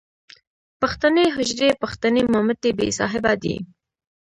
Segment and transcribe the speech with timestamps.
[0.81, 3.55] پښتنې حجرې، پښتنې مامتې بې صاحبه دي.